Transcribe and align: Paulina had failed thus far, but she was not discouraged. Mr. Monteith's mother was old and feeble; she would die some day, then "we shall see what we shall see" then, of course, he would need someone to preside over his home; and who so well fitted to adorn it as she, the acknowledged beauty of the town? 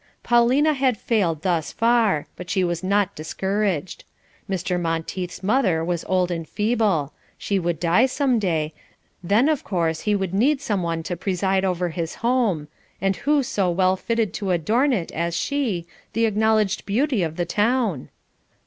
Paulina 0.23 0.73
had 0.73 0.97
failed 0.97 1.43
thus 1.43 1.71
far, 1.71 2.25
but 2.35 2.49
she 2.49 2.63
was 2.63 2.83
not 2.83 3.13
discouraged. 3.13 4.03
Mr. 4.49 4.81
Monteith's 4.81 5.43
mother 5.43 5.85
was 5.85 6.03
old 6.05 6.31
and 6.31 6.49
feeble; 6.49 7.13
she 7.37 7.59
would 7.59 7.79
die 7.79 8.07
some 8.07 8.39
day, 8.39 8.73
then 9.21 9.45
"we 9.45 9.49
shall 9.49 9.53
see 9.53 9.53
what 9.53 9.53
we 9.53 9.53
shall 9.53 9.53
see" 9.53 9.53
then, 9.53 9.53
of 9.53 9.63
course, 9.93 9.99
he 10.01 10.15
would 10.15 10.33
need 10.33 10.59
someone 10.59 11.03
to 11.03 11.15
preside 11.15 11.63
over 11.63 11.89
his 11.89 12.15
home; 12.15 12.67
and 12.99 13.15
who 13.17 13.43
so 13.43 13.69
well 13.69 13.95
fitted 13.95 14.33
to 14.33 14.49
adorn 14.49 14.91
it 14.91 15.11
as 15.11 15.37
she, 15.37 15.85
the 16.13 16.25
acknowledged 16.25 16.87
beauty 16.87 17.21
of 17.21 17.35
the 17.35 17.45
town? 17.45 18.09